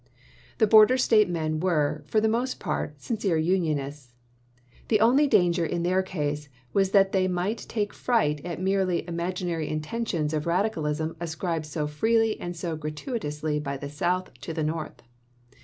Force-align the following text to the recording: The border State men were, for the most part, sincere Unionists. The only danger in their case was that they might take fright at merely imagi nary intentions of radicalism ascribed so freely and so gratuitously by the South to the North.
The 0.57 0.65
border 0.65 0.97
State 0.97 1.29
men 1.29 1.59
were, 1.59 2.03
for 2.07 2.19
the 2.19 2.27
most 2.27 2.59
part, 2.59 2.99
sincere 2.99 3.37
Unionists. 3.37 4.15
The 4.87 4.99
only 4.99 5.27
danger 5.27 5.63
in 5.63 5.83
their 5.83 6.01
case 6.01 6.49
was 6.73 6.89
that 6.89 7.11
they 7.11 7.27
might 7.27 7.59
take 7.69 7.93
fright 7.93 8.43
at 8.43 8.59
merely 8.59 9.03
imagi 9.03 9.45
nary 9.45 9.69
intentions 9.69 10.33
of 10.33 10.47
radicalism 10.47 11.15
ascribed 11.19 11.67
so 11.67 11.85
freely 11.85 12.39
and 12.41 12.55
so 12.57 12.75
gratuitously 12.75 13.59
by 13.59 13.77
the 13.77 13.89
South 13.89 14.33
to 14.41 14.55
the 14.55 14.63
North. 14.63 15.03